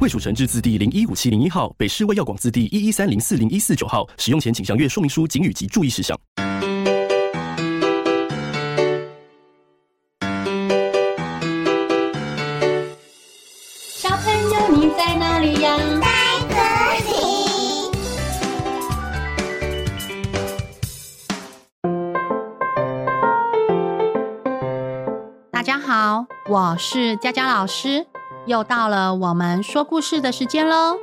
[0.00, 4.08] 卫署成制字第零一五七零一号，北市卫药广字第一一三零四零一四九号。
[4.16, 6.16] 使用前请详阅说明书、警语及注意事项。
[13.96, 15.76] 小朋友，你在哪里呀？
[25.50, 28.06] 大家好，我是佳佳老师，
[28.48, 30.96] 又到了我们说故事的时间喽。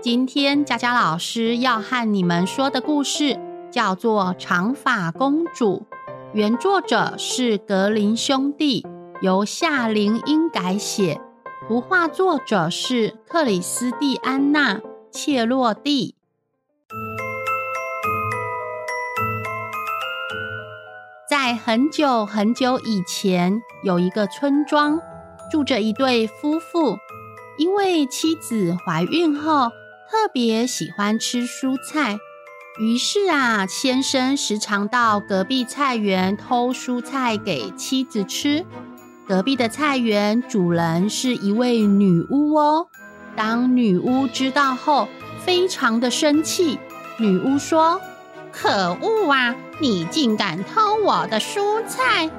[0.00, 3.40] 今天佳佳老师要和你们说的故事
[3.72, 5.84] 叫做《长发公主》，
[6.32, 8.86] 原作者是格林兄弟，
[9.20, 11.20] 由夏玲英改写，
[11.66, 16.14] 图画作者是克里斯蒂安娜切洛蒂。
[21.28, 25.00] 在很久很久以前，有一个村庄，
[25.52, 26.96] 住着一对夫妇。
[27.58, 29.68] 因为妻子怀孕后
[30.10, 32.18] 特别喜欢吃蔬菜，
[32.80, 38.64] 于是啊，先生时常到隔壁菜园偷蔬菜给妻子吃。
[39.28, 42.88] 隔壁的菜园主人是一位女巫哦。
[43.36, 45.06] 当女巫知道后，
[45.44, 46.78] 非常的生气。
[47.18, 48.00] 女巫说
[48.50, 49.54] ：“可恶啊！
[49.78, 52.30] 你竟敢偷我的蔬菜！”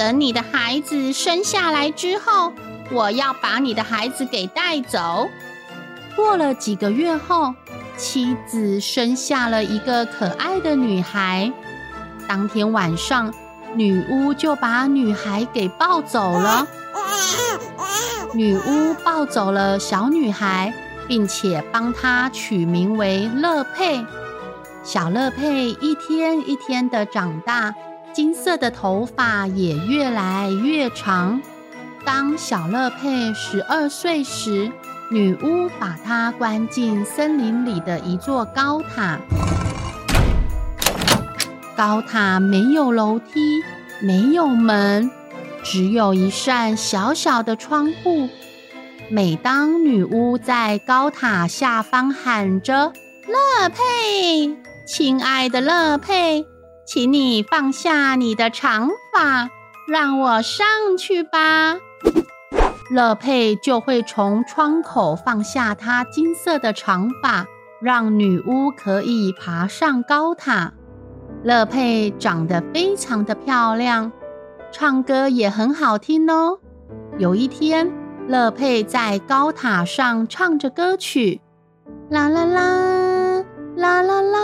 [0.00, 2.54] 等你的孩子生下来之后，
[2.90, 5.28] 我要把你的孩子给带走。
[6.16, 7.54] 过了几个月后，
[7.98, 11.52] 妻子生下了一个可爱的女孩。
[12.26, 13.30] 当天晚上，
[13.74, 16.66] 女巫就把女孩给抱走了。
[18.32, 20.72] 女巫抱走了小女孩，
[21.06, 24.02] 并且帮她取名为乐佩。
[24.82, 27.74] 小乐佩一天一天的长大。
[28.12, 31.40] 金色的头发也越来越长。
[32.04, 34.70] 当小乐佩十二岁时，
[35.10, 39.18] 女巫把她关进森林里的一座高塔。
[41.76, 43.62] 高塔没有楼梯，
[44.00, 45.10] 没有门，
[45.62, 48.28] 只有一扇小小的窗户。
[49.08, 52.92] 每当女巫在高塔下方喊着
[53.26, 54.56] “乐佩，
[54.86, 56.46] 亲爱的乐佩”，
[56.92, 59.48] 请你放下你的长发，
[59.86, 60.66] 让我上
[60.98, 61.76] 去吧。
[62.90, 67.46] 乐佩就会从窗口放下她金色的长发，
[67.80, 70.72] 让女巫可以爬上高塔。
[71.44, 74.10] 乐佩长得非常的漂亮，
[74.72, 76.58] 唱歌也很好听哦。
[77.18, 77.88] 有一天，
[78.26, 81.40] 乐佩在高塔上唱着歌曲，
[82.08, 83.44] 啦啦啦，
[83.76, 84.38] 啦啦啦，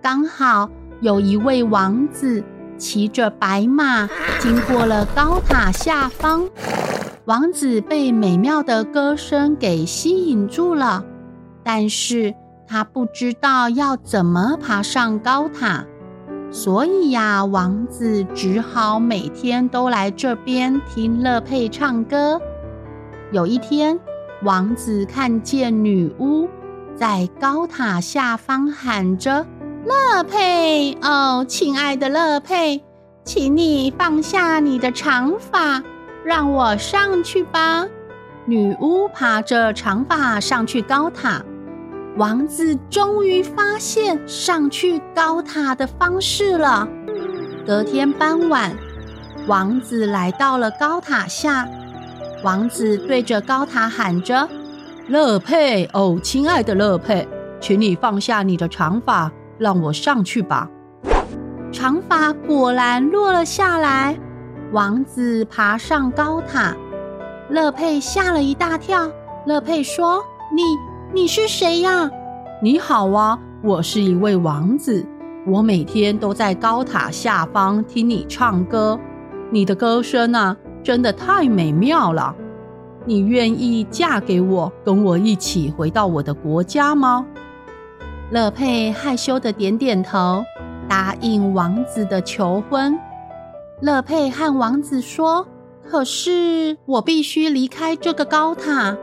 [0.00, 0.70] 刚好。
[1.06, 2.42] 有一位王子
[2.76, 6.50] 骑着白马经过了高塔下方，
[7.26, 11.04] 王子被美妙的歌声给吸引住了，
[11.62, 12.34] 但是
[12.66, 15.84] 他不知道要怎么爬上高塔，
[16.50, 22.40] 所以呀，王子只好每天都来这边听乐佩唱歌。
[23.30, 23.96] 有一天，
[24.42, 26.48] 王子看见女巫
[26.96, 29.46] 在高塔下方喊着。
[29.86, 32.82] 乐佩，哦，亲爱的乐佩，
[33.22, 35.80] 请你放下你的长发，
[36.24, 37.86] 让我上去吧。
[38.46, 41.40] 女巫爬着长发上去高塔，
[42.16, 46.88] 王子终于发现上去高塔的方式了。
[47.64, 48.76] 隔天傍晚，
[49.46, 51.64] 王子来到了高塔下，
[52.42, 54.48] 王子对着高塔喊着
[55.06, 57.28] ：“乐佩，哦，亲爱的乐佩，
[57.60, 60.68] 请你放下你的长发。”让我上去吧。
[61.72, 64.18] 长发果然落了下来，
[64.72, 66.74] 王子爬上高塔。
[67.50, 69.10] 乐佩吓了一大跳。
[69.46, 70.62] 乐佩说：“你
[71.14, 72.10] 你是谁呀
[72.60, 75.06] ？”“你好啊，我是一位王子。
[75.46, 78.98] 我每天都在高塔下方听你唱歌。
[79.50, 82.34] 你的歌声啊，真的太美妙了。
[83.04, 87.24] 你愿意嫁给我，跟我一起回到我的国家吗？”
[88.32, 90.44] 乐佩害羞的点点头，
[90.88, 92.98] 答应王子的求婚。
[93.80, 95.46] 乐佩和王子说
[95.88, 98.96] ：“可是我必须离开这个高塔。”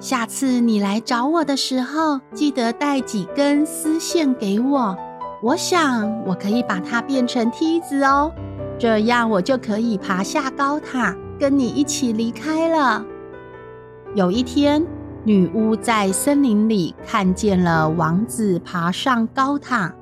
[0.00, 4.96] 下次你来找我的时候，记得带几根丝线给我。
[5.42, 8.32] 我想我可以把它变成梯子哦，
[8.78, 13.04] 这样我就可以爬下高塔，跟你一起离开了。
[14.14, 14.82] 有一天，
[15.26, 19.94] 女巫在森林里看见了王子爬上高塔，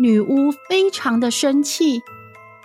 [0.00, 2.02] 女巫非常的生气。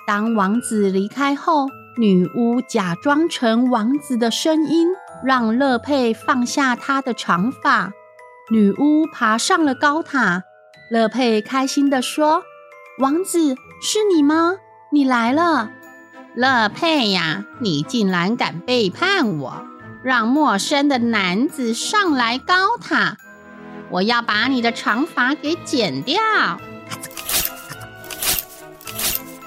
[0.08, 1.68] 当王子离开后，
[2.00, 4.88] 女巫假装成王子的声音，
[5.24, 7.92] 让乐佩放下她的长发。
[8.50, 10.44] 女巫爬上了高塔。
[10.90, 12.44] 乐佩开心地说
[12.98, 14.56] ：“王子，是你吗？
[14.92, 15.70] 你来了。”
[16.34, 19.66] 乐佩呀，你竟然敢背叛我，
[20.08, 23.18] 让陌生的男子上来高塔！
[23.90, 26.18] 我要把你的长发给剪掉。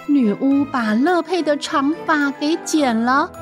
[0.07, 3.33] 女巫把乐佩的长发给剪了，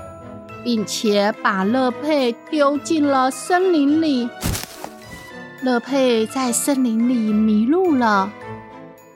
[0.63, 4.31] 并且把乐佩丢进了森林里。
[5.63, 8.31] 乐佩在森林里迷路了，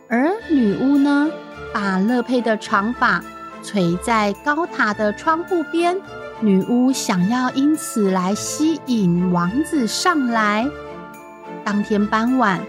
[0.09, 1.31] 而女巫呢，
[1.73, 3.23] 把乐佩的长发
[3.63, 5.97] 垂在高塔的窗户边。
[6.43, 10.69] 女巫想要因此来吸引王子上来。
[11.65, 12.61] 当天傍晚，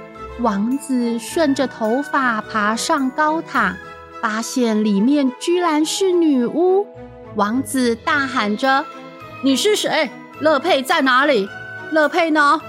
[0.41, 3.75] 王子顺着头发爬上高塔，
[4.21, 6.85] 发现里面居然是女巫。
[7.35, 8.85] 王子大喊着
[9.41, 10.11] ：“你是谁？
[10.39, 11.49] 乐佩在哪里？
[11.91, 12.61] 乐佩呢？”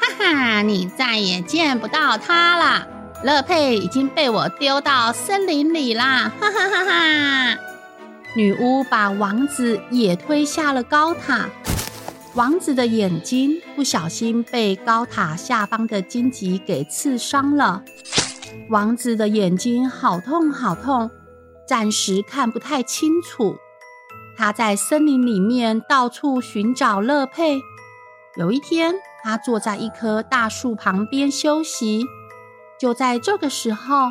[0.00, 2.88] 哈哈，你再也见不到他了。
[3.22, 6.32] 乐佩已经被我丢到森林里啦！
[6.40, 7.58] 哈哈哈哈！
[8.34, 11.50] 女巫把王子也推下了高塔。
[12.34, 17.82] 王子的眼睛不小心被高塔下方的荆棘给刺伤了。
[18.70, 21.10] 王子的眼睛好痛好痛，
[21.68, 23.56] 暂时看不太清楚。
[24.34, 27.60] 他在森林里面到处寻找乐佩。
[28.38, 32.06] 有一天，他坐在一棵大树旁边休息。
[32.80, 34.10] 就在这个时候，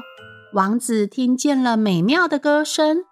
[0.53, 3.03] 王子听见了美妙的歌声，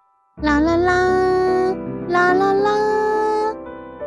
[0.42, 1.76] 啦啦啦，
[2.08, 3.56] 啦啦啦。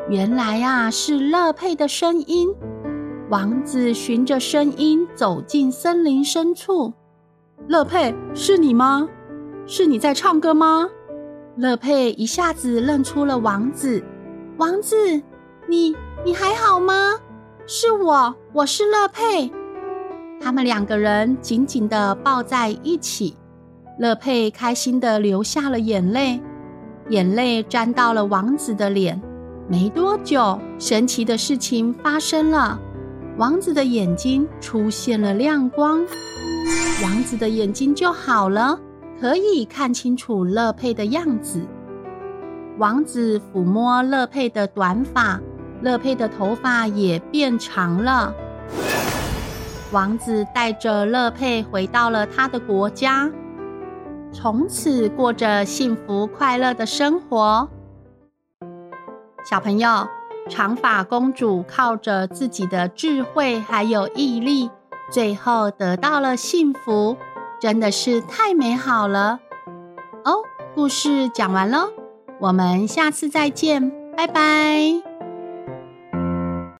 [0.08, 2.48] 原来啊，是乐佩的声音。
[3.28, 6.94] 王子循着声音走进森林深处。
[7.68, 9.06] 乐佩，是你吗？
[9.66, 10.88] 是你在唱歌吗？
[11.56, 14.02] 乐佩一下子认出了王子。
[14.56, 14.96] 王子，
[15.68, 15.94] 你
[16.24, 17.20] 你还好吗？
[17.66, 19.52] 是我，我是乐佩。
[20.40, 23.36] 他们两个人紧紧地抱在一起，
[23.98, 26.40] 乐佩开心地流下了眼泪，
[27.10, 29.20] 眼泪沾到了王子的脸。
[29.68, 32.80] 没多久，神奇的事情发生了，
[33.36, 36.00] 王子的眼睛出现了亮光，
[37.02, 38.78] 王子的眼睛就好了，
[39.20, 41.60] 可以看清楚乐佩的样子。
[42.78, 45.40] 王子抚摸乐佩的短发。
[45.82, 48.32] 乐佩的头发也变长了。
[49.90, 53.28] 王子带着乐佩回到了他的国家，
[54.32, 57.68] 从此过着幸福快乐的生活。
[59.44, 60.08] 小朋友，
[60.48, 64.70] 长发公主靠着自己的智慧还有毅力，
[65.10, 67.16] 最后得到了幸福，
[67.60, 69.40] 真的是太美好了。
[70.24, 70.36] 哦，
[70.74, 71.90] 故事讲完喽，
[72.40, 75.11] 我们下次再见，拜拜。